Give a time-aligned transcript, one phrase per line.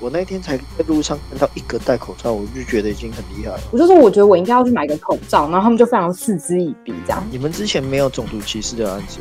[0.00, 3.60] 我那天才在路上看到一个戴口罩，我就觉得已经很厉害了。
[3.70, 7.22] 我就说，我觉得我应该要去买个口罩，然后他们就非常嗤之以鼻，这样。
[7.30, 9.18] 你们之前没有种族歧视的案子？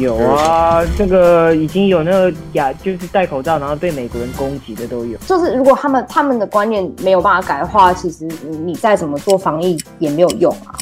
[0.00, 5.16] 有啊，这个已经有那个亚，就是戴口罩然后被美国人攻击的都有。
[5.18, 10.74] 就是如果他们他们的观念没有办法改的话，其实你再怎么做防疫也没有用啊。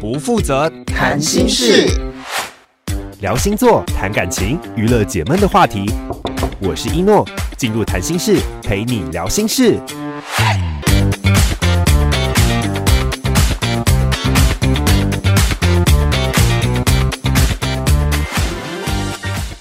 [0.00, 1.86] 不负责谈心事。
[3.20, 5.90] 聊星座、谈感情、娱乐解闷的话题，
[6.60, 9.76] 我是一诺，进入谈心室陪你聊心事。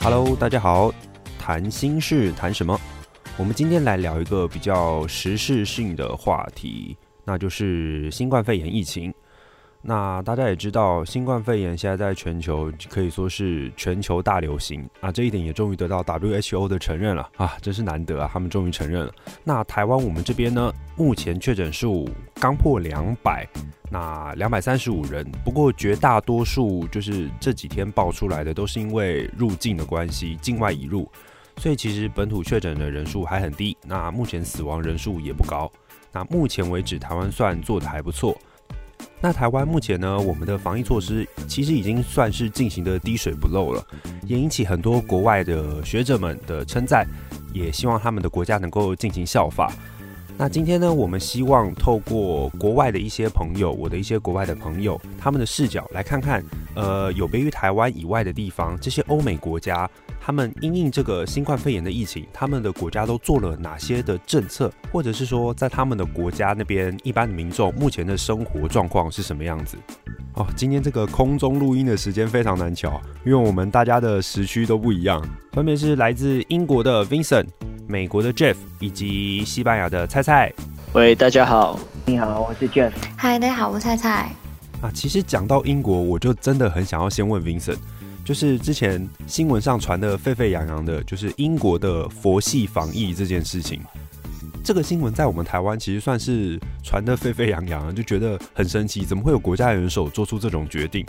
[0.02, 0.94] Hello，大家好，
[1.39, 2.80] 谈心事谈什么？
[3.38, 9.11] 我们今天来聊一个比较时事性的话题，那就是新冠肺炎疫情。
[9.89, 19.13] 那大家也知道，新冠肺炎现在在全球可以说是全球大流行啊，这一点也终于得到 WHO 的承认了啊，真是难得啊，他们终于承认了。
[19.45, 23.47] 那台湾我们这边呢，目前确诊数刚破两百，
[23.89, 25.25] 那两百三十五人。
[25.45, 31.09] 不过绝大多数就是这几天爆出来的，都是因为入境的关系，境外移入，
[31.59, 33.77] 所以其实本土确诊的人数还很低。
[33.85, 35.72] 那目前死亡人数也不高。
[36.11, 38.38] 那目前为止，台湾算做的还不错。
[39.19, 43.83] 那台湾目前呢，我们的防疫措施其实已经算是进行的滴水不漏了，
[44.27, 47.05] 也引起很多国外的学者们的称赞，
[47.51, 49.73] 也希望他们的国家能够进行效法。
[50.39, 59.89] 那今天呢，我们希望透过国外的一些朋友，我的一些国外的朋友，他们的视角来看看，呃，有别于台湾以外的地方，这些欧美国家。
[60.21, 69.75] 他们因应这个新冠肺炎的疫情，他们的国家都做了哪些的政策，或者是说，在他们的国家那边，一般的民众目前的生活状况是什么样子？
[70.33, 75.19] 哦，今天这个空中录音的时间非常难乔，因为我们大家的时区都不一样，
[75.53, 77.47] 分别是来自英国的 Vincent、
[77.88, 80.53] 美国的 Jeff 以及西班牙的菜菜。
[80.91, 82.91] 喂，大家好，你好，我是 Jeff。
[83.16, 84.29] 嗨，大家好，我是菜菜。
[84.81, 87.78] 啊，其实讲到英国，我就真的很想要先问 Vincent。
[88.25, 93.79] 就是之前新闻上传的沸沸扬扬的，就是英国的佛系防疫这件事情。
[94.66, 101.06] 这个新闻在我们台湾其实算是传得沸沸扬扬，就觉得很神奇，怎么会有国家元首做出这种决定？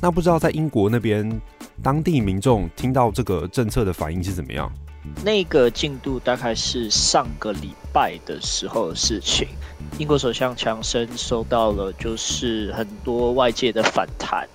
[0.00, 1.30] 那不知道在英国那边，
[1.82, 4.72] 当地民众听到这个政策的反应是怎么样？
[5.24, 9.48] 那个进度大概是上个礼拜的时候的事情。
[9.98, 14.48] 英国首相强生收到了，就是很多外界的反弹。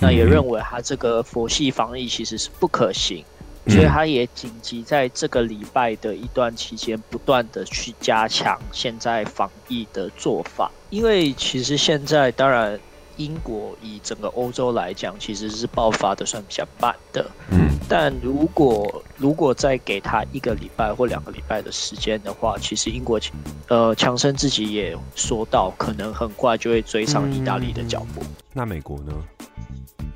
[0.00, 3.24] 那也认为他这个佛系防疫其实是不可行，
[3.68, 10.70] 所以他也紧急在这个礼拜的一段期间，不断的去加强现在防疫的做法。
[10.90, 12.78] 因为其实现在当然
[13.16, 17.24] 英国以整个欧洲来讲，其实是爆发的算比较慢的。
[17.50, 23.20] 嗯，但如果如果再给他一个礼拜或两个礼拜的时间的话，其实英国
[23.68, 28.22] 呃强生自己也说到，可能很快就会追上意大利的脚步。
[28.52, 29.12] 那美国呢？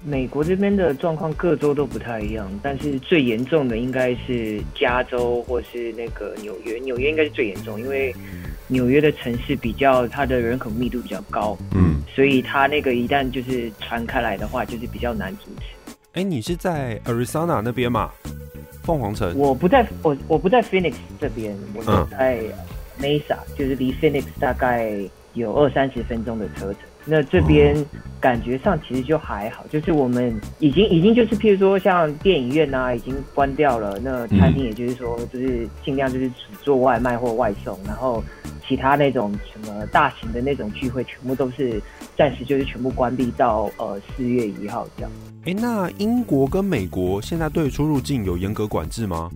[0.05, 8.15] 美国这边的状况各州都不太一样，但是最严重的应该是加州或是那个纽约，纽约应该是最严重，因为
[8.69, 15.95] 纽约的城市比较它的人口密度比较高，嗯，所以它那个一旦就是传开来的话，就是比较难阻止。
[16.13, 18.11] 哎，你是在 Arizona 那边吗？
[18.85, 19.37] 凤凰城？
[19.37, 22.41] 我不在，我我不在 Phoenix 这边，我是在
[23.01, 24.91] Mesa，就是离 Phoenix 大概
[25.35, 26.81] 有二三十分钟的车程。
[27.11, 27.75] 那这边
[28.21, 38.23] 感觉上其实就还好，就是我们已经已经就是譬如说像电影院啊已经关掉了，那餐厅也就是说就是尽量就是只做外卖或外送，然后
[38.69, 41.81] 其他那种什么大型的那种聚会全部都是
[42.17, 45.11] 暂时就是全部关闭到呃四月一号这样。
[45.47, 49.31] 哎，那英国跟美国现在对出入境有严格管制吗？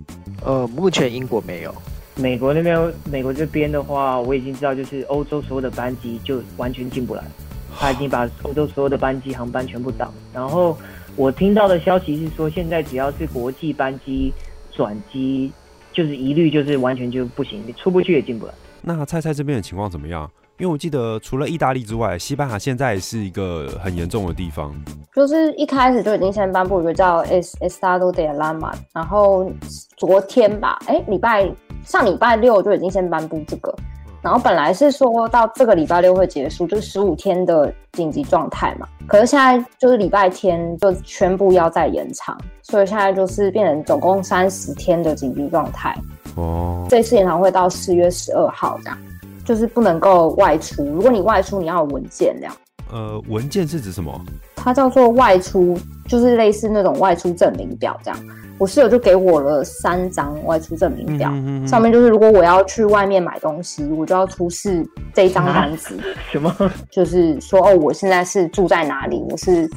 [0.45, 1.73] 呃，目前英国没有，
[2.15, 7.23] 美国那边美国这边的话，我已经知道就是欧洲所有的班机就完全进不来。
[7.75, 10.77] 他已经把欧洲所有的班机航班全部挡，然后
[11.15, 14.31] 我听到的消息是说，现在只要是国际班机
[14.71, 15.51] 转机，
[15.91, 18.53] 就是一律就是完全就不行，你出不去也进不来。
[18.83, 20.29] 那菜菜这边的情况怎么样？
[20.59, 24.71] 因为我记得除了意大利之外，西班牙现在是一个很严重的地方。
[25.15, 29.51] 就是一开始就已经先颁布一个叫 Estado de Alarma，然后
[29.97, 31.51] 昨天吧，哎，礼拜
[31.83, 33.73] 上礼拜六就已经先颁布这个。
[34.23, 38.87] 然后本来是说到这个礼拜六会结束，就是十五天的紧急状态嘛。
[39.05, 45.93] 可是现在就是礼拜天就宣布要再延长，所以现在就是变成总共三十天的紧急状态。
[46.35, 48.97] 哦，这次演唱会到四月十二号这样，
[49.45, 50.85] 就是不能够外出。
[50.85, 52.55] 如果你外出，你要有文件这样。
[52.93, 54.21] 呃，文件是指什么？
[54.55, 58.19] 它叫做外出，就是类似那种外出证明表这样。
[58.59, 65.97] 我室友就给我了三张外出证明表，嗯嗯嗯，上面就是如果我要去外面买东西，我就要出示这一张单子。
[66.31, 66.55] 什么？
[66.91, 69.67] 就是说哦，我现在是住在哪里，我是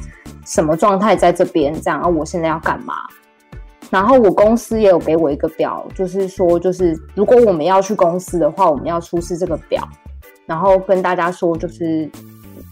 [0.45, 2.93] 什么状态在这边，这样啊，我现在要干嘛？
[3.89, 9.81] 然后我公司也有给我一个表，就是说，就是如果我们要去公司的话，我们要出示这个表，
[10.45, 12.09] 然后跟大家说，就是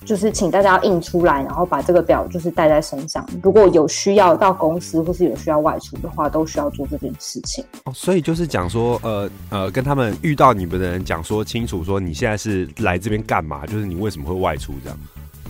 [0.06, 3.28] 就是请大家印出来，然后把这个表就是带在身上。
[3.42, 7.66] 如果有需要到公司或是有需要外出的话，都需要做这件事情。
[7.86, 14.98] 哦，所以就是讲说，呃呃，跟他们遇到你们的人讲说清楚，说你现在是来这边干嘛，就是你为什么会外出这样。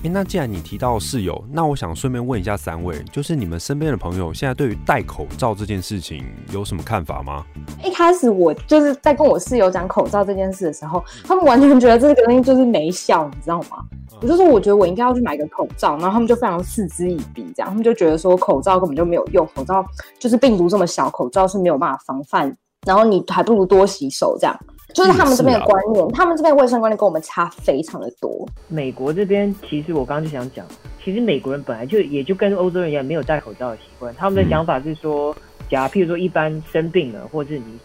[0.06, 7.44] 欸，那既然你提到室友，那我想顺便问一下三位，就是你们身边的朋友现在对于戴口罩这件事情有什么看法吗？
[7.84, 13.84] 一开始我就是在跟我室友讲口罩这件事的时候，他们完全觉得这个东西就是没效，你知道吗？
[14.22, 19.84] 我就说我觉得我应该要去买个口罩，然后他们就非常嗤之以鼻，这样他们就觉得说口罩根本就没有用，口罩
[20.20, 22.56] 就是病毒这么小，口罩是没有办法防范，
[22.86, 24.56] 然后你还不如多洗手这样。
[24.96, 28.48] 就是他们这边的观念，他们这边卫生观念跟我们差非常的多。
[28.70, 30.66] 美国这边其实我刚刚就想讲，
[31.04, 34.16] 其实美国人本来就也就跟欧洲人一样没有戴口罩的习惯。
[34.16, 35.36] 他们的想法是说，
[35.70, 37.78] 假譬如说一般生病了，或者是你，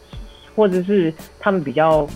[0.55, 2.07] 或者是他们比较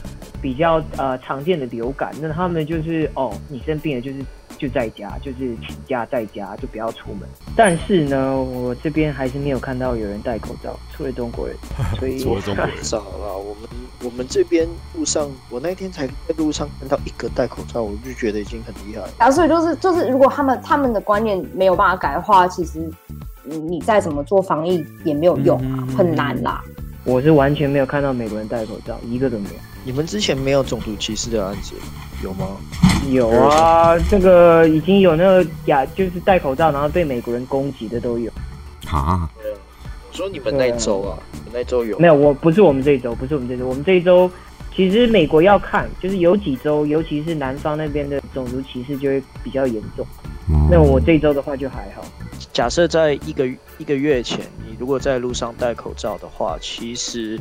[0.40, 4.18] 比较呃常见的流感，那他们就是哦，你生病了就是。
[4.66, 7.28] 就在家，就是请假在家，就不要出门。
[7.54, 11.54] 但是呢，我这边还是没有看到有人戴口罩，除了中国人。
[12.00, 13.36] 所以除了中国人， 少了。
[13.36, 13.68] 我们
[14.04, 19.10] 我们这边路上，我那天才在路上看到一个戴口罩，我就觉得已经很厉害了。
[19.18, 22.90] 啊，所以就是就是，如果他们他们的观念没有办法改的话，其实
[23.42, 26.64] 你你再怎么做防疫也没有用啊，很难啦。
[27.04, 29.54] 我是完全没有看到美国人戴口罩，一个都没有。
[29.84, 31.74] 你们之前没有种族歧视的案子
[32.22, 32.46] 有吗？
[33.10, 38.30] 有啊，这个已经有那个亚，就是戴口罩然后被美国人攻击的都有。
[38.90, 39.28] 啊？
[40.10, 41.98] 我说你们那周啊，你们那周有？
[41.98, 43.68] 没有，我不是我们这一周，不是我们这一周。
[43.68, 44.30] 我们这一周
[44.74, 50.06] 其实美国要看，就是有几周，尤其是南方那边的种族歧视就会比较严重。
[50.48, 50.68] 嗯。
[50.70, 52.02] 那我这一周的话就还好。
[52.52, 53.46] 假设在一个
[53.78, 57.38] 一个月前，你如果在路上戴口罩的话，其实。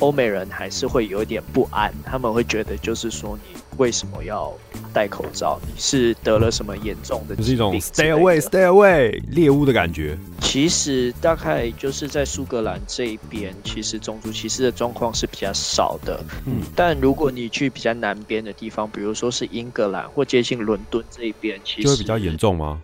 [0.00, 4.52] 欧美人还是会有一点不安，他们会觉得就是说，你为什么要
[4.92, 5.58] 戴口罩？
[5.66, 7.34] 你是得了什么严重的？
[7.34, 10.18] 就是一种 stay away, stay away 猎物的感觉。
[10.42, 16.22] 其实大概就是在苏格兰这一边，其实种族歧视的状况是比较少的。
[16.44, 22.82] 嗯，但如果你去比较南边的地方，比如说是英格兰或接近伦敦这一边，其实就会比较严重吗？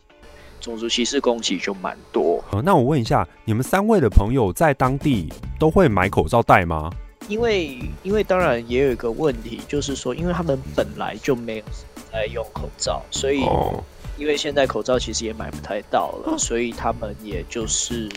[0.62, 2.42] 种族歧视攻击就蛮多。
[2.52, 6.90] 呃，那我问一下，你们三位的朋友在当地都会买口罩戴吗？
[7.28, 11.64] 因为，因为当然也有一个问题，就是说，因为他们本来就没有
[12.10, 13.40] 在用口罩，所以，
[14.18, 18.08] 因为现在口罩其实也买不太到了，所以他们也就是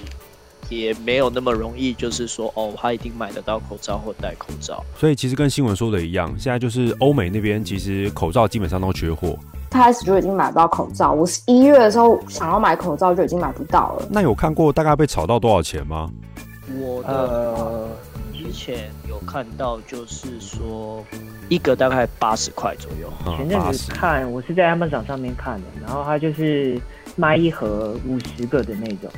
[0.69, 4.83] 也没有那么容易，就是说，哦，他一定买得到口罩或戴口罩。
[5.00, 9.38] 所以其实跟新闻说的一样，现在就是欧美那边其实口罩基本上都缺货。
[9.75, 14.07] 开始就已经买不到口罩，我是一月的时候想要买口罩就已经买不到了。
[14.10, 16.10] 那有看过大概被炒到多少钱吗？
[16.80, 17.10] 我的。
[17.10, 17.88] 呃
[18.38, 21.04] 之前有看到，就是说
[21.50, 23.12] 一个大概八十块左右。
[23.36, 26.80] 前阵子看，我是在 Amazon 上面看的，然后它就是
[27.16, 29.10] 卖一盒五十个的那种。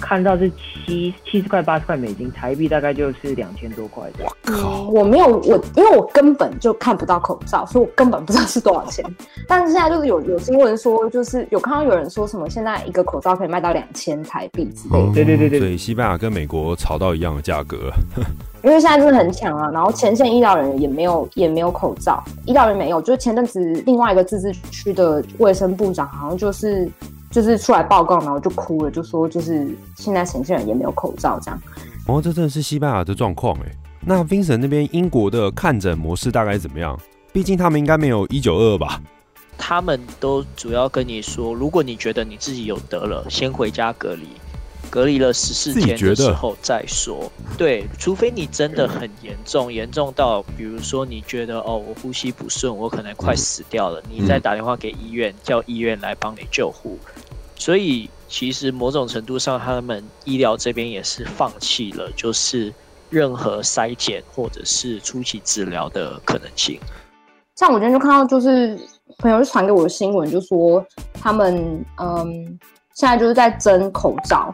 [0.00, 4.04] 看到是七七十块八十块美金，台币大概就是两千多块。
[4.18, 4.88] 我靠！
[4.90, 9.04] 我没有我，因为我根本就看不到口罩，所以我根本不知道是多少钱。
[9.46, 15.12] 但是现在就是有有新闻说，就是有看到有人说什么，现在一个口罩可以卖到两千台币之类的。
[15.12, 15.58] 对对对对。
[15.60, 17.90] 所以西班牙跟美国炒到一样的价格。
[18.62, 26.90] 因为现在真的很抢啊，然后前线医疗人员也没有也没有口罩，医疗人员没有，就是前阵子另外一个自治区的卫生部长好像就是。
[27.30, 31.60] 就是出来报告，然后就哭了，就说就是现在前线人也没有口罩这样。
[32.06, 33.72] 哦，这真的是西班牙的状况哎。
[34.04, 36.98] 那 Vincent 那边英国的看诊模式大概怎么样？
[37.32, 39.00] 毕竟他们应该没有一九二二吧？
[39.56, 44.26] 他们都主要跟你说，如果你觉得你自己有得了，先回家隔离，
[44.88, 47.30] 隔离了十四天的时候再说。
[47.58, 56.98] 对，除非你真的很严重，严重到比如说你觉得哦，我呼吸不顺，我可能快死掉了，嗯、你再打电话给医院，叫医院来帮你救护。
[57.60, 62.72] 所以，其实某种程度上，他们医疗这边也是放弃了，就是
[63.10, 66.80] 任何筛检或者是初期治疗的可能性。
[67.56, 68.80] 像我今天就看到，就是
[69.18, 72.58] 朋友就传给我的新闻，就说他们嗯，
[72.94, 74.50] 现在就是在争口罩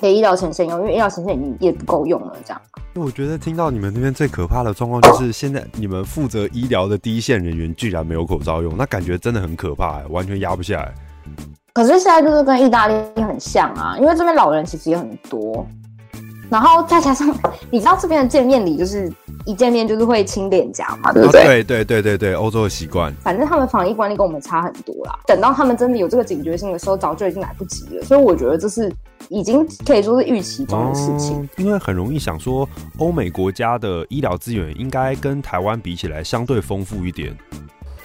[0.00, 2.34] 给医疗前线用，因为医疗前线已经也不够用了。
[2.42, 2.62] 这样，
[2.94, 10.94] 我觉得听到你们那边最可怕的状况，就是现在你们负责医疗的第一线人员居然没有口罩用，那感觉真的很可怕，完全压不下来。
[11.76, 15.66] 可是现在就是跟意大利很像啊，因为这边老人其实也很多。
[16.48, 17.28] 然后再加上，
[17.70, 19.12] 你知道这边的见面礼就是
[19.44, 21.44] 一见面就是会亲脸颊嘛，对不对？
[21.44, 23.12] 对对对对对，欧洲的习惯。
[23.16, 25.18] 反正他们防疫管理跟我们差很多啦。
[25.26, 28.02] 等到他们真的有这个警觉性的时候，早就已经来不及了。
[28.04, 28.90] 所以我觉得这是
[29.28, 31.36] 已经可以说是预期中的事情。
[31.36, 32.66] 哦，因为很容易想说，
[32.96, 37.36] 欧美国家的医疗资源应该跟台湾比起来相对丰富一点。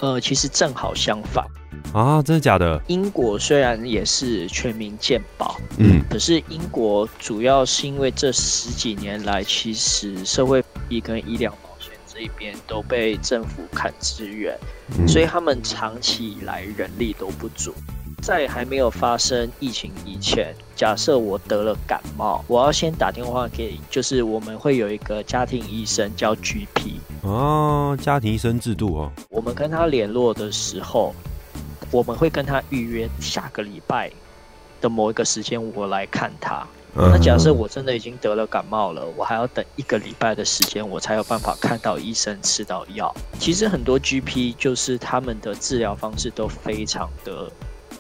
[0.02, 1.46] 呃，其实正好相反
[1.94, 2.82] 啊，真的假的？
[2.88, 14.58] 英国虽然也是全民健保，嗯，可是英国主要是因为这十几年来，其实社会福利跟医疗保险这一边都被政府砍资源，
[14.98, 17.74] 嗯，所以他们长期以来人力都不足。
[18.22, 29.12] 在还没有发生疫情以前，假设我得了感冒，我要先打电话给，就是我们会有一个家庭医生叫 GP 哦，家庭医生制度哦。
[29.30, 31.16] 我们跟他联络的时候，
[31.90, 34.12] 我们会跟他预约下个礼拜
[34.80, 36.66] 的某一个时间，我来看他。
[36.96, 37.10] 嗯。
[37.12, 43.12] 那假设我真的已经得了感冒了，我还要等一个礼拜的时间，我才有办法看到医生、吃到药。
[43.40, 47.52] 其实很多 GP 就是他们的治疗方式都非常的。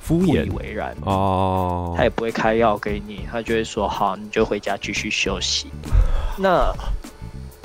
[0.07, 5.67] 不以为然哦，他也不会开药给你，他就会说好，你就回家继续休息。
[6.37, 6.73] 那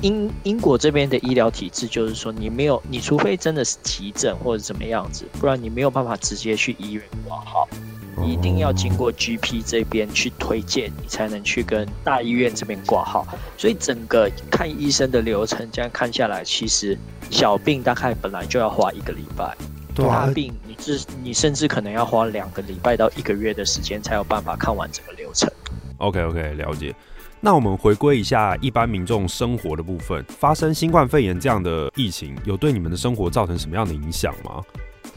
[0.01, 7.67] 英英国这边的医疗体制就是说，你没有，你除非真的是急诊或者怎么样子，不然你没有办法直接去医院挂号，
[8.21, 13.25] 你一定要经过 GP 这边去推荐，你才能去跟大医院这边挂号。
[13.57, 16.97] 所以整个看医生的流程这样看下来，其实
[17.31, 19.57] 小病大概本来就要花一个礼拜。
[19.97, 25.49] 大病，你至你甚至可能要花两个礼拜到一个月的时间，才有办法看完整个流程。
[25.97, 26.93] OK OK，了解。
[27.39, 34.63] 那我们回归一下一般民众生活的部分，发生新冠肺炎这样的疫情，有对你们的生活造成什么样的影响吗？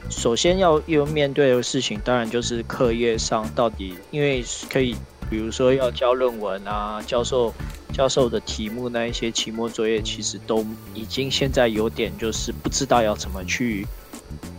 [0.08, 4.94] 首先要要面对的事情，当然就是课业上到底，因为可以，
[5.30, 7.52] 比如说要交论文啊，教授
[7.92, 13.86] 教授的题目那一些期末作业，其实都已经现在有点就是不知道要怎么去。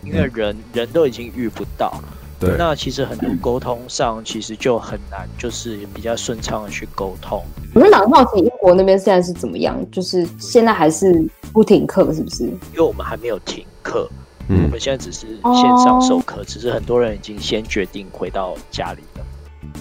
[0.04, 1.92] 因为人人都已经遇不到，
[2.40, 7.42] 对，那其实很多沟通上其实就很难，就是比较顺畅的去沟通。
[7.74, 9.78] 我是蛮好奇英国那边现在是怎么样？
[9.90, 12.44] 就是现在还是不停课，是不是？
[12.44, 14.08] 因为我们还没有停课，
[14.48, 19.02] 嗯，我们现在只是线上授课，只是很多人已经先决定回到家里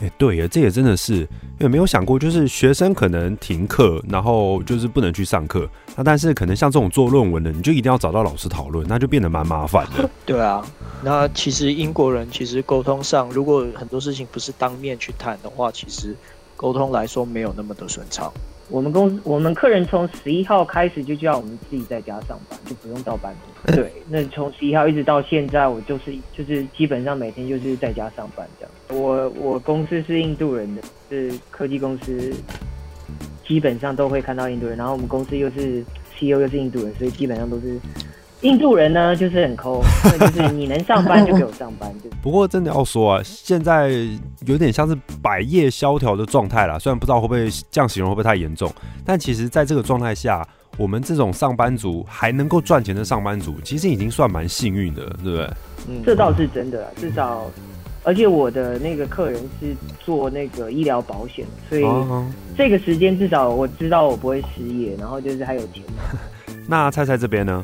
[0.01, 1.27] 欸，对呀，这也真的是，
[1.60, 10.10] 有没有想过，就是学生可能停课，然后就是不能去上课，那但是可能像这种做论文的，你就一定要找到老师讨论，那就变得蛮麻烦的。
[10.25, 10.65] 对啊，
[11.03, 16.15] 那其实英国人其实沟通上，如果很多事情不是当面去谈的话，其实
[16.55, 18.31] 沟通来说没有那么的顺畅。
[18.72, 23.75] 我们公司，我们客人从十一号开始就叫我们自己在家上班，就不用到办公。
[23.75, 29.01] 对，那从十一号一直到现在，我就是就是基本上每天就是在家上班这样。
[29.01, 32.34] 我我公司是印度人的，是科技公司，
[33.46, 34.78] 基本上都会看到印度人。
[34.78, 35.84] 然后我们公司又是
[36.16, 37.78] CEO 又是印度人，所以基本上都是。
[38.41, 39.83] 印度人呢，就是很抠，
[40.19, 41.91] 就是你能上班就给我上班。
[42.03, 43.91] 就不过真的要说啊，现在
[44.45, 46.79] 有点像是百业萧条的状态啦。
[46.79, 48.71] 虽然不知道会不会这样形容会不会太严重，
[49.05, 55.50] 但其实在这个状态下，我们这种上班族还能够赚钱的上班族，其实已经算蛮幸运的，对不对？
[55.88, 56.91] 嗯，这倒是真的。
[56.95, 57.45] 至少，
[58.03, 61.83] 而且我的那个客人是做那个医疗保险，所以
[62.57, 65.83] 这个时间至少我知道我不会失业，然后就是还有钱。
[66.67, 67.63] 那菜菜这边呢？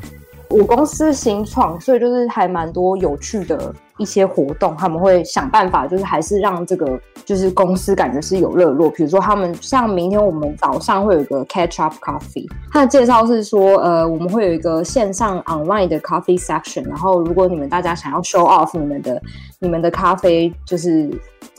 [0.50, 8.88] 我公司新创，所以就是还蛮多有趣的一些活动，他们会想办法，就是还是让这个就是公司感觉是有热络。
[8.90, 19.20] 比如说，他们像明天我们早上会有一个 catch up coffee，它的介绍是说，呃，我们会有一个线上 online 的 coffee section，然后如果你们大家想要 show off 你们的
[19.58, 21.10] 你们的咖啡，就是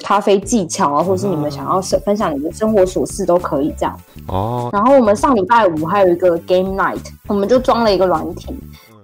[0.02, 4.00] 咖啡技巧啊，或是你们想要分享你的生活琐事都可以这样。
[4.28, 4.70] 哦。
[4.72, 8.56] 然后我们上礼拜五还有一个 game night，我们就装了一个软体。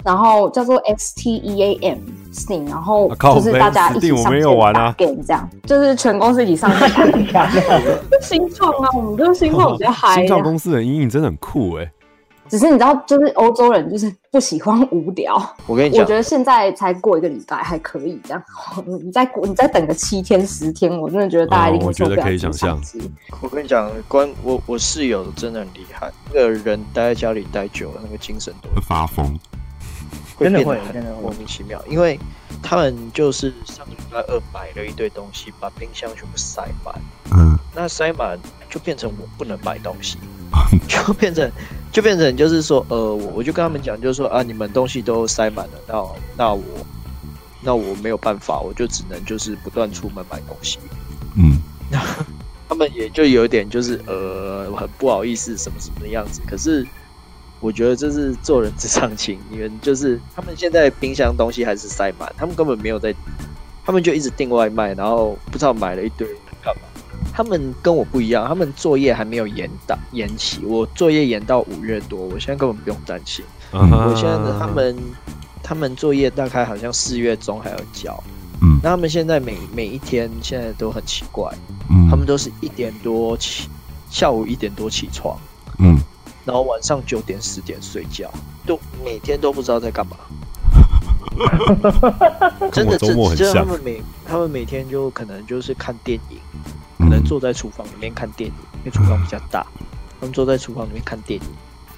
[0.06, 1.98] 然后叫做 S T E A M
[2.32, 7.98] Steam，然后就是大家一起上线打 game，这样就是全公司一起上线打 game。
[8.22, 10.16] 新创啊，我们就是新创比较嗨。
[10.16, 11.92] 新创公司的阴影真的很酷哎。
[12.48, 15.36] 只是你知道，就是欧洲人就是不喜欢无聊。
[15.66, 18.44] 我跟你讲，我觉得现在才过一个礼拜还可以这样。
[19.04, 22.14] 你再过，你再等个七天十天，我真的觉得大家一定会受不了。
[22.14, 22.80] 我觉得可以想象。
[23.42, 29.36] 我跟你讲，关我我室友真的很厉害，那个人待在家里待久了，那个精神都会发疯。
[30.40, 32.20] 真的会，真的莫名其妙，因为
[32.62, 36.94] 他们就是上礼拜二买了一堆东西，把冰箱全部塞满。
[37.32, 38.38] 嗯，那塞满
[38.70, 40.18] 就变成我不能买东西，
[40.88, 41.50] 就变成
[41.92, 45.94] 就变成就是说，呃，我我就跟他们讲，就是说啊，你们东西都塞满了，那
[46.38, 46.64] 那我
[47.62, 50.78] 那我没有办法，我就只能就是不断出门买东西。
[51.36, 51.58] 嗯，
[51.90, 52.00] 那
[52.68, 56.42] 他们也就有点就是呃很不好意思什么什么的样子。
[56.48, 56.86] 可是
[57.66, 63.12] 我觉得这是做人之常情，因为就是他们现在冰箱东西还是塞满，他们根本没有在，
[63.84, 66.28] 他们就一直订外卖，然后不知道买了一堆
[66.64, 66.84] 干嘛。
[67.34, 73.44] 他们跟我不一样，他们作业还没有延到延期，我作业延到五月多，我现在根本不用担心。
[73.72, 74.96] 嗯、我现在的他们，
[75.64, 78.24] 他们作业大概好像四月中还要交。
[78.62, 81.52] 嗯，那他们现在每每一天现在都很奇怪，
[81.90, 83.68] 嗯，他们都是一点多起，
[84.10, 85.38] 下午一点多起床，
[85.80, 86.00] 嗯，
[86.46, 88.32] 然后晚上九点十点睡觉，
[88.66, 90.16] 都每天都不知道在干嘛。
[92.72, 96.38] 真的，真的他们每他们每天就可能就是看电影。
[96.98, 99.66] 可能坐在厨房里面看电影，因为厨房比较大。
[100.20, 101.46] 他们坐在厨房里面看电影，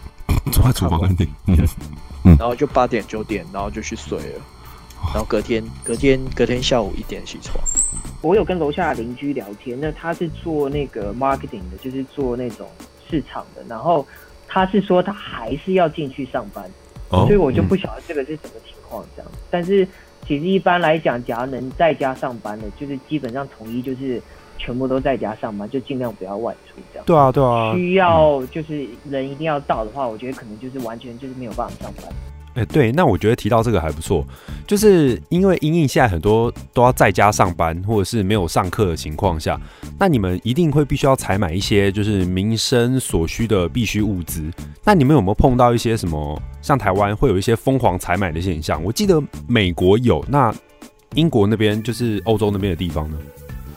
[0.51, 1.55] 坐在厨房看电影，
[2.23, 4.41] 然后就八点九点，然后就去睡了。
[5.13, 7.57] 然后隔天隔天隔天下午一点起床。
[8.21, 12.67] 我有跟楼下邻居聊天，那他是做那个 marketing 的，就是做那种
[13.09, 13.63] 市场的。
[13.69, 14.05] 然后
[14.47, 16.63] 他是说他还是要进去上班，
[17.09, 19.31] 所以我就不晓得这个是什么情况这样。
[19.51, 19.87] 但是
[20.25, 24.21] 其实一般来讲，假如能在家上班的，就是基本上统一就是。
[24.59, 27.05] 全部都在家上班，就尽量不要外出，这样。
[27.05, 27.75] 对啊，对啊。
[27.75, 32.11] 需要就是人一定要到的话，我觉得可能就是完全就是没有办法上班。
[32.57, 34.25] 哎、欸，对，那我觉得提到这个还不错，
[34.65, 39.61] 就是因为因应现在很多都要在家上班，或者是没有上课的情况下，
[39.99, 44.51] 那你们一定会必须要采买一些就是民生所需的必需物资。
[44.83, 48.83] 那你们有没有碰到一些什么，像台湾会有一些疯狂采买的现象？
[48.83, 50.51] 我记得美国有，那
[51.13, 53.17] 英国那边就是欧洲那边的地方呢？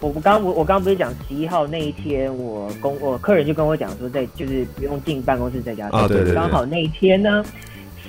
[0.01, 5.91] 我我刚我我刚刚不是讲十一号那一天，我公我客人就跟我讲说，在就是不用进办公室，在家。
[5.91, 6.35] 啊，对对对。
[6.35, 7.45] 刚好那一天呢，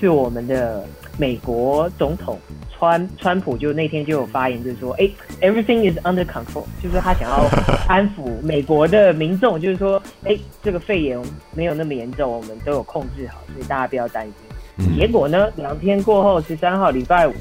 [0.01, 0.83] 是我们的
[1.17, 2.37] 美国总统
[2.69, 7.47] 川川普，就那天就有发言，就是说，哎，everything is under control，就是他想要
[7.87, 11.17] 安抚美国的民众，就是说，哎，这个肺炎
[11.53, 14.33] 没有那么严重，我们都有控制好，所以大家不要担心。
[14.77, 14.97] 嗯。
[14.97, 17.33] 结果呢，两天过后，十三号礼拜五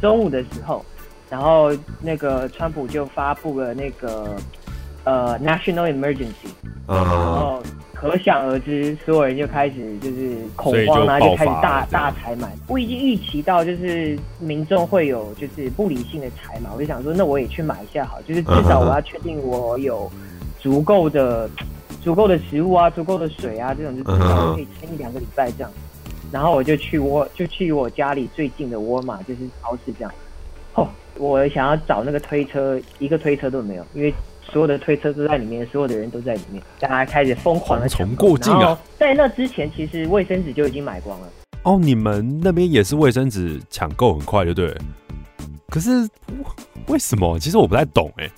[0.00, 0.84] 中午的时候。
[1.28, 4.36] 然后那个川普就发布了那个
[5.02, 6.54] 呃 national emergency，
[6.86, 7.60] 然后
[7.98, 12.52] 可想而知，所有人就开始就是恐慌啊，就开始大大采买。
[12.68, 20.10] 我已经预期到就是民众会有就是不理性的采买，我就想说，那我也去买一下好，就是至少我要确定我有
[20.60, 21.48] 足够的
[22.02, 25.72] 足够的食物啊，足够的水啊，这种就至少可以撑一两个礼拜这样。
[26.30, 30.12] 然后我就去沃就去我家里最近的沃尔玛，就是超市这样。
[30.74, 30.86] 哦。
[31.18, 34.12] 我想要找那个推车，一个推车都没有，因为
[34.52, 38.78] 所有的推车都在里面，所有的人都在里面，大家开始疯狂的抢过境啊！
[38.98, 41.28] 在那之前，其实卫生纸就已经买光了。
[41.62, 44.74] 哦，你们那边也是卫生纸抢购很快，就对。
[45.68, 46.08] 可是
[46.86, 47.38] 为什么？
[47.38, 48.30] 其实我不太懂哎。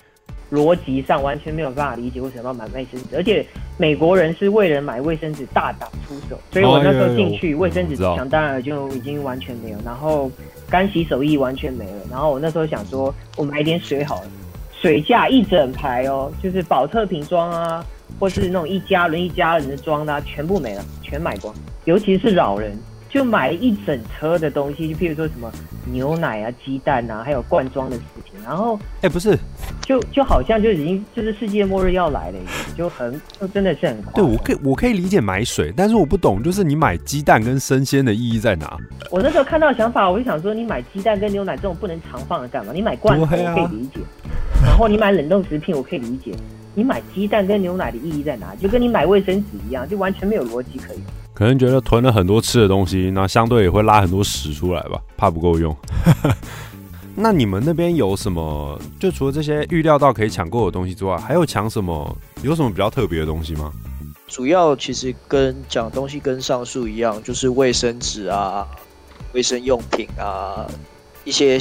[0.51, 3.45] 逻辑上完全没有办法理解为什么要买卫生纸，而且
[3.77, 10.31] 美国人是为了买卫生纸大打出手，所以我那时候进去卫生纸抢当然就已经完全没有，然后
[10.67, 14.31] 干洗手液完全没了，然后我那时候想说，我买点水好了，
[14.81, 17.85] 水架一整排哦，就是保特瓶装啊，
[18.19, 21.53] 或是那种一家人一家人的装的，全部没了，全买光，
[21.85, 22.77] 尤其是老人。
[23.09, 25.51] 就买了一整车的东西，就譬如说什么
[25.91, 28.39] 牛奶啊、鸡蛋啊，还有罐装的食品。
[28.45, 29.35] 然后，哎、欸，不是，
[29.81, 34.13] 就就好像就已经就是世界末日要来了一样，就很就真的是很快。
[34.13, 38.77] 对，我可以我可以理解买水，但是我不懂，就是你买鸡蛋跟生鲜的意义在哪？
[39.09, 42.71] 我那时候看到想法，我就想说，你买鸡蛋跟牛奶这种不能常放的干嘛？
[42.73, 44.18] 你买罐头我可以理解，啊、
[44.63, 46.33] 然后你买冷冻食品我可以理解，
[46.75, 48.55] 你买鸡蛋跟牛奶的意义在哪？
[48.55, 50.99] 就跟你买卫生纸一样，就完全没有逻辑可以。
[51.33, 55.75] 可能觉得囤了很多吃的东西，那相对也会拉很多屎出来吧，怕不够用。
[57.15, 58.79] 那你们那边有什么？
[58.99, 62.17] 就除了这些预料到可以抢购的东西之外，还有抢什么？
[62.43, 63.71] 有什么比较特别的东西吗？
[64.27, 68.67] 主要其实跟讲东西跟上述一样，就是卫生纸啊、
[69.33, 70.65] 卫生用品啊、
[71.23, 71.57] 一些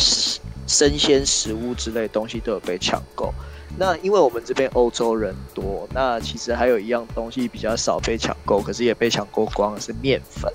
[0.69, 3.35] 生鲜食物之类的东西都有被抢购。
[3.77, 10.53] 那因为我们这边欧洲人多，那其实还有一样东西比较少被抢购，可是也被抢购光的是面粉。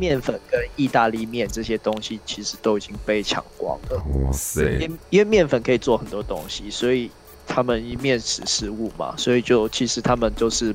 [0.00, 4.02] 面粉跟意大利面这些东西其实都已经被抢光了。
[4.24, 4.78] 哇塞！
[4.80, 7.10] 因因为面粉可以做很多东西，所以
[7.46, 10.74] 他们以面食食物嘛，所以就其实他们就是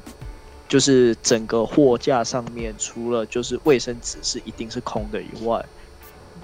[0.70, 5.66] 就是整个货架上面，除了就是卫生纸是一定是空的以外。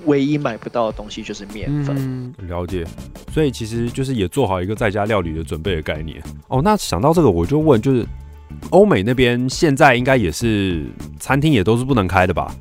[0.06, 2.34] 唯一买不到的东西就是面粉。
[2.48, 2.86] 了解。
[3.32, 6.22] 所以其实就是也做好一个在家料理的准备的概念。
[6.48, 8.06] 哦，那想到这个，我就问，就是
[8.70, 10.86] 欧美那边现在应该也是
[11.20, 12.54] 餐厅也都是不能开的吧？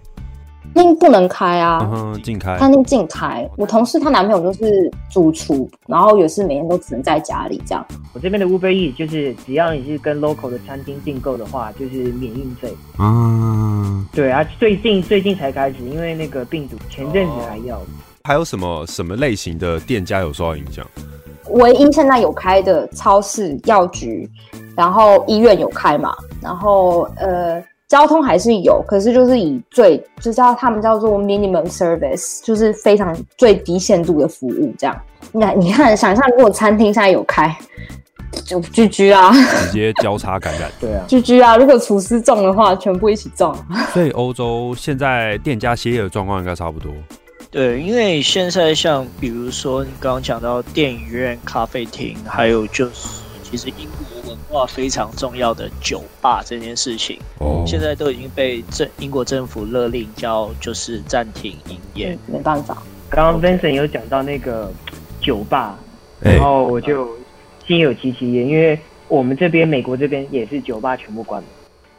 [1.00, 1.80] 不能开啊，
[2.22, 2.58] 禁、嗯、开。
[2.58, 3.48] 餐厅禁开。
[3.56, 7.84] 我同事她男朋友就是主厨，然后也是每天都只能在家里这样。
[8.12, 12.72] 我这边的 Uber Eats 就是只要你是跟 local 的餐厅订购的话，就是免运费。
[12.98, 17.80] 嗯，对啊，最近最近才开始，因为那个病毒前阵子还要。
[18.24, 20.86] 还有什么什么类型的店家有受到影响？
[21.50, 24.28] 唯一现在有开的超市、药局，
[24.76, 27.62] 然后医院有开嘛，然后呃。
[27.90, 34.96] 交通还是有，可是就是以最就叫他们叫做 minimum service，就是非常最低限度的服务这样。
[35.32, 37.52] 那你看，想象如果餐厅现在有开，
[38.44, 40.70] 就 GG 啊，直接交叉感染。
[40.80, 43.52] 对啊，GG 啊，如果厨师中的话，全部一起中。
[43.92, 46.92] 所以欧洲现在店家歇业的状况应该差不多。
[47.50, 53.19] 对，因为现在像比如说你刚刚讲到电影院、咖啡厅，还有就是
[53.50, 54.20] 其实英国。
[54.30, 62.80] 文化，非常重要的酒吧这件事情，哦，现在都已经被政英国政府勒令叫就是暂停营业，没办法。
[63.08, 64.70] 刚刚 Vincent 有讲到那个
[65.20, 65.76] 酒吧，
[66.20, 67.08] 然后我就
[67.66, 71.50] 心有戚戚焉，因为我们这边美国这边也是酒吧全部关门，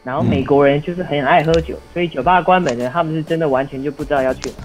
[0.05, 4.55] 然后美国人就是很爱喝酒，所以酒吧关门呢，他们是真的完全就不知道要去哪。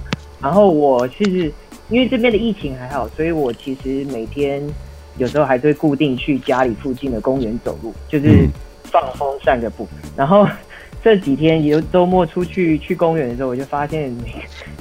[0.40, 1.52] 然后我其实
[1.88, 4.62] 因为这边的疫情还好，所以我其实每天。
[5.18, 8.48] 有时候还是会固定去家里附近的公园走路，就是
[8.84, 9.88] 放风散个步。
[10.16, 10.46] 然后
[11.02, 14.14] 这几天有周末出去去公园的时候，我就发现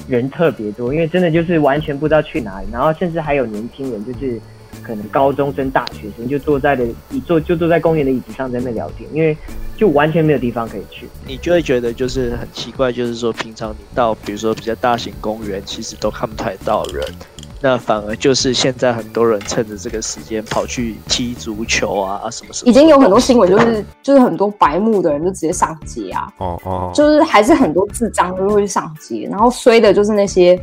[0.08, 2.68] 人特别多，因为真的就是完全不知道去哪里。
[2.72, 4.40] 然后甚至还有年轻人，就是
[4.82, 9.38] 可能高中生、大学生，就坐在了椅坐就坐在公园的椅子上在那聊天，因为
[9.78, 11.08] 就完全没有地方可以去。
[11.28, 17.04] 你就会觉得就是很奇怪，就是说平常你到比如说比较大型公园，其实都看不太到人。
[17.62, 22.70] 那反而就是现在很多人趁着这个时间跑去踢足球啊，什么什么。
[22.70, 26.32] 已经有很多新闻，就是就是很多白目的人就直接上街啊。
[26.38, 26.92] 哦哦。
[26.94, 30.60] 就是还是很多智障就会去上街，然后衰的就是那些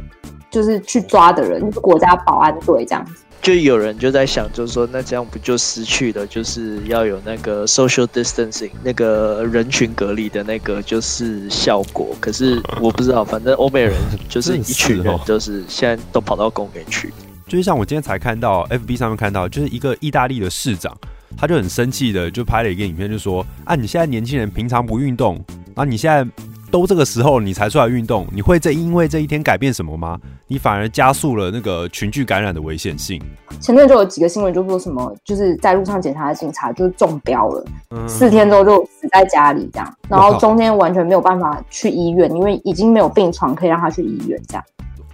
[0.50, 3.12] 就是去抓的人，就是国家保安队这样子。
[3.42, 12.16] 就有人就在想，就是说，那这样不就失去了，就是要有那个 social distancing 那个人群隔离的那个就是效果。
[12.20, 13.92] 可是我不知道，反正欧美人
[14.28, 17.12] 就是一群人，就是现在都跑到公园去。
[17.48, 20.96] 就是像我今天才看到 FB 上面看到，就是一个意大利的市长，
[21.36, 26.24] 他就很生气的就拍了一个影片，就说：啊，你现在年轻人平常不运动，啊，你现在。
[26.72, 30.18] 都这个时候你才出来运动，你会这因为这一天改变什么吗？
[30.46, 33.20] 你反而加速了那个群聚感染的危险性。
[33.60, 44.64] 前面就有几个新闻，就说什么就是在路上检查的警察就是中标了，嗯、四天之后就死在家里这样，然后中间完全没有办法去医院，因为已经没有病床可以让他去医院这样。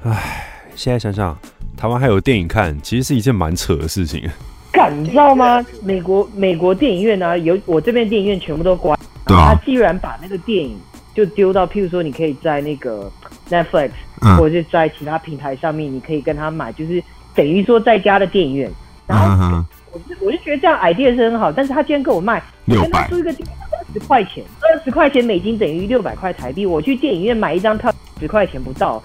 [0.05, 1.37] 唉，现在想想，
[1.77, 4.31] 台湾还有电影看，其实是一件蛮扯的事情。
[4.71, 5.61] 干，你知道吗？
[5.83, 10.79] 美国美国电影院呢、啊，有我这边电影院全部都关，对啊，他居然把那个电影。
[11.19, 13.11] 就丢到，譬如说，你可以在那个
[13.51, 13.91] Netflix，
[14.37, 17.03] 或者是在其他平台上面，你可以跟他买，就是
[17.35, 18.71] 等于说在家的电影院。
[19.05, 26.65] 然后我就我就觉得这样 idea 是很好，但是他竟然跟我卖，我跟他租一个二十块钱，二十块钱美金等于六百块台币。
[26.65, 29.03] 我去电影院买一张票十块钱不到，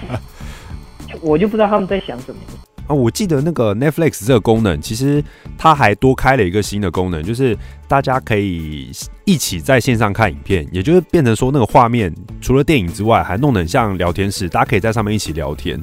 [1.20, 2.40] 我就不知道他们在想什么。
[2.86, 5.24] 啊，我记得那个 Netflix 这个功能，其实
[5.56, 7.56] 它还多开了一个新的功能，就是
[7.88, 8.90] 大家可以
[9.24, 15.82] 一起在线上看影片，也就是变成说那个画面除了电影之外，还弄得很像聊天室，大家可以在上面一起聊天。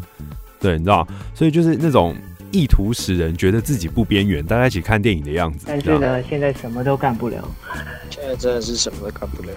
[0.60, 2.16] 对，你知道，所以就是那种
[2.52, 5.66] 意图使人觉得自己不边缘，大家一起看电影的样子。
[5.68, 7.44] 但是呢，现在什么都干不了。
[8.12, 9.50] 现在真的是什么都干不了。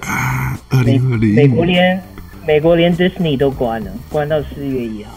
[0.70, 2.02] 二零二零美国连
[2.46, 5.10] 美国连 Disney 都关了，关到四月一号。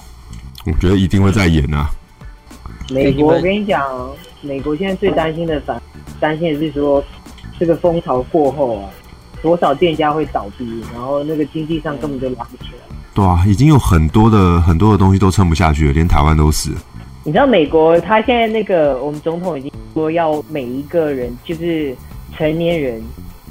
[0.66, 1.90] 我觉得一定会再演啊。
[2.90, 4.10] 美国，我跟你讲，
[4.42, 5.82] 美国现在最担心的反
[6.20, 7.04] 担心的是说，
[7.60, 8.90] 这个风潮过后啊，
[9.42, 12.96] 多少店家会倒闭，然后那个经济上根本就拉不起来。
[13.14, 16.70] 对啊，已经有很多的很多的东西都撑不下去了，连台湾都是。
[17.24, 21.94] 你知道美国他现在那个我们总统已经说要每一个人就是
[22.38, 23.02] 成年人，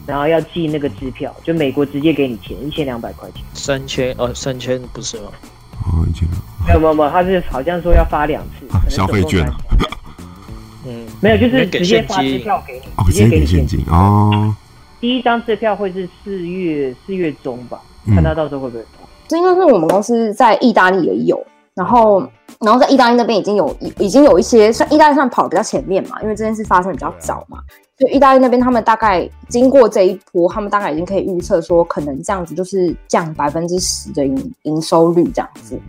[0.07, 3.43] 然后要寄那个支票，就美国直接给你钱一千两百块钱。
[3.53, 5.31] 三千哦，三千不是吗？
[5.87, 6.29] 哦，一千
[6.67, 9.49] 没有没有没有，他是好像说要发两次、啊、消费券。
[10.85, 14.55] 嗯，没有，就是直接发支票给你，哦、直接给你现金哦。
[15.01, 19.07] 第一张支票会是四月四月中吧，看他到时候会不会发。
[19.29, 21.45] 这应该是我们公司在意大利也有，
[21.77, 22.27] 然后
[22.59, 27.59] 然后在意大利那边已经有已已经有一些，算意大利算跑得比较前面嘛，因为这件事发生比较早嘛。
[27.99, 35.81] 就意大利那边，他们大概经过这一波，他们大概已经可以预测说，可能这样子就是降百分之十的营营收率，这样子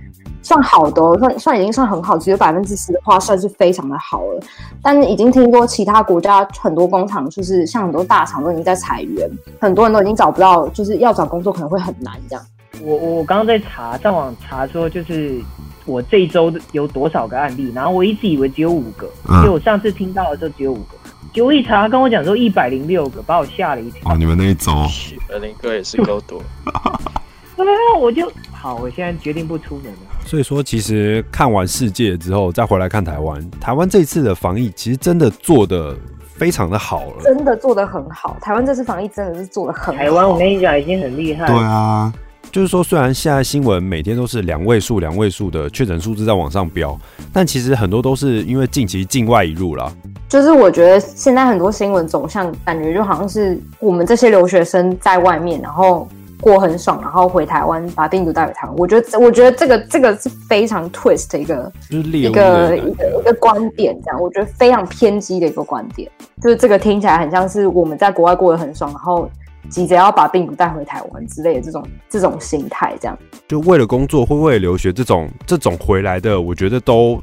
[0.42, 4.42] 算好的，算算已经算很好，只有百分之十的话，算是非常的好了。
[4.82, 12.46] 但已经听说其他国家很多工厂，就是像很多大厂都已经在裁员，很多人都已经找不到，就是要找工作可能会很难这样。
[12.82, 15.42] 我我刚刚在查，上网查说就是。
[15.88, 17.72] 我这一周有多少个案例？
[17.74, 20.98] 然后我一直以为只有五个，因为我上次听到的时候只有五个，
[21.34, 24.12] 结果一查跟我讲说一百零六个，把我吓了一跳。
[24.12, 26.40] 哦，你们那一周，一百零个也是够多。
[27.58, 30.00] 对啊，我就好，我现在决定不出门了。
[30.26, 35.96] 所以说，其实看完世界之后再回来看台湾，台湾这次的防疫其实真的做的
[36.36, 38.38] 非常的好了，真的做的很好。
[38.42, 40.04] 台湾这次防疫真的是做的很好。
[40.04, 41.48] 台湾，我跟你讲，已经很厉害。
[41.48, 42.14] 对啊。
[42.52, 46.98] 就是说，虽然现在新闻每天都是两位数、两位数的确诊数字在往上飙，
[47.32, 49.92] 但其实很多都是因为近期境外移入了。
[50.28, 56.08] 就是我觉得现在很多新闻走向，感觉就好像是我们这些留学生在外面，然后
[56.42, 58.76] 过很爽，然后回台湾把病毒带回台湾。
[58.76, 66.10] 我觉得，我觉得这个这个是非常 twist 的一个，就是一个一个一个观点，这样我觉得非常偏激的一个观点。
[66.42, 69.30] 就是这个听起来很像是我们在国外过得很爽，然后。
[69.70, 77.22] 急着要把病毒带回台湾之类的这种这种心态，这样就为了工作或为了留学这种这种回来的，我觉得都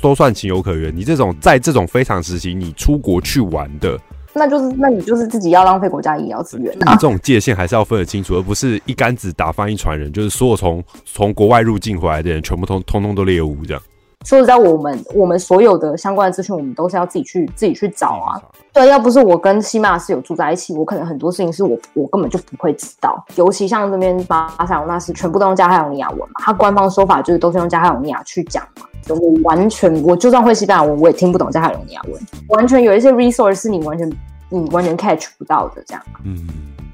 [0.00, 0.94] 都算情有可原。
[0.94, 3.98] 你这种在这种非常时期，你出国去玩的，
[4.32, 6.74] 那就是那你就是自己要浪费国家医疗资源。
[6.74, 13.82] 你这种界限还是要分得清楚，而不是一竿子打翻一船人，就是所有从从国外入境回来的人，全部通通通都猎物这样。
[14.24, 18.40] 说实在，我们我们所有的相关的资讯，我们都是要自己去自己去找啊。
[18.74, 23.24] 对，要不是我跟西马是有住在一起，我可能很多事情是我我根本就不会知道。
[23.36, 28.86] 尤其像这边巴塞罗那是全部都用加泰罗尼亚文嘛，他官方说法就是都是用加泰罗尼亚去讲嘛。
[29.08, 32.20] 我完全，我就算会西班牙文，我也听不懂加泰罗尼亚文。
[32.48, 34.12] 完全有一些 resource 是你完全
[34.48, 36.02] 你完全 catch 不到的，这样。
[36.24, 36.36] 嗯，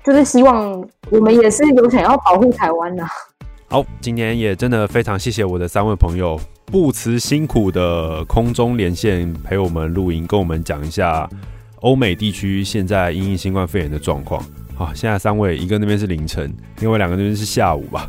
[0.05, 3.03] 就是希望我们也是有想要保护台湾的。
[3.69, 6.38] 好，今天也真的非常谢谢我的三位朋友。
[6.66, 11.29] 不辞辛苦的空中连线陪我们录音，跟我们讲一下
[11.81, 14.45] 欧美地区现在因应新冠肺炎的状况。
[14.75, 18.09] 好，现在三位，一个那边是凌晨，另外两个那边是下午吧。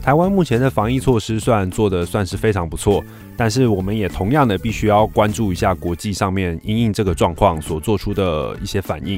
[0.00, 3.04] 台湾目前的防疫措施算做得算是非常不错，
[3.36, 9.14] 但是我们也同样的必须要关注一下国际上面因应这个状况所做出的一些反应，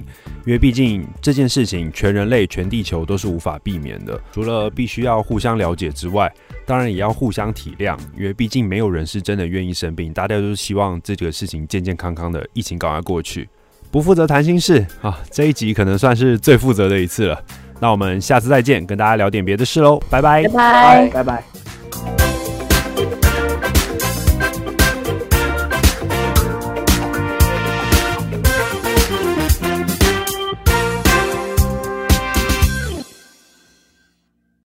[0.46, 4.20] 因为毕竟这件事情全人类全地球都是无法避免的。
[4.32, 6.32] 除了必须要互相了解之外，
[6.66, 13.48] 当然也要互相体谅，因为毕竟没有人是真的愿意生病，大家都是希望这个事情健健康康的，疫情赶快过去。
[13.90, 17.42] 不负责谈心事啊，这一集可能算是最负责的一次了。
[17.80, 21.59] 那我们下次再见，跟大家聊点别的事喽，拜拜，拜拜，拜拜。